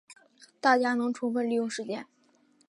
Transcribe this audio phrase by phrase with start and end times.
[0.59, 2.07] 大家能充分利用时间